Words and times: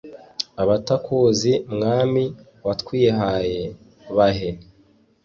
abatakuzi 0.61 1.51
mwami 1.73 2.23
watwihaye, 2.65 3.61
bahe 4.15 4.49